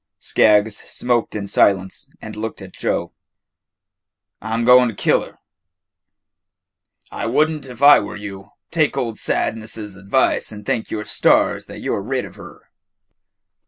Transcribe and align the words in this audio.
Skaggs 0.17 0.77
smoked 0.77 1.35
in 1.35 1.45
silence 1.45 2.09
and 2.19 2.35
looked 2.35 2.59
at 2.59 2.73
Joe. 2.73 3.13
"I 4.41 4.51
'm 4.55 4.65
goin' 4.65 4.87
to 4.89 4.95
kill 4.95 5.23
her." 5.23 5.37
"I 7.11 7.27
would 7.27 7.51
n't 7.51 7.65
if 7.67 7.83
I 7.83 7.99
were 7.99 8.15
you. 8.15 8.49
Take 8.71 8.97
old 8.97 9.19
Sadness's 9.19 9.97
advice 9.97 10.51
and 10.51 10.65
thank 10.65 10.89
your 10.89 11.05
stars 11.05 11.67
that 11.67 11.81
you 11.81 11.93
're 11.93 12.01
rid 12.01 12.25
of 12.25 12.33
her." 12.33 12.71